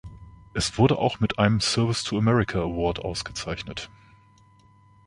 [0.55, 3.91] Es wurde auch mit einem Service to America Award ausgezeichnet.